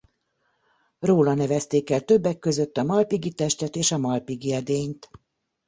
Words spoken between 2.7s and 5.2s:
a Malpighi-testet és a Malpighi-edényt.